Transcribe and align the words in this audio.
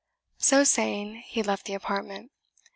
So 0.39 0.63
saying, 0.63 1.17
he 1.27 1.43
left 1.43 1.65
the 1.67 1.75
apartment. 1.75 2.31